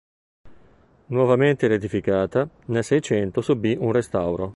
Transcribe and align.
Nuovamente 1.09 1.67
riedificata, 1.67 2.49
nel 2.69 2.83
Seicento 2.83 3.41
subì 3.41 3.77
un 3.79 3.91
restauro. 3.91 4.49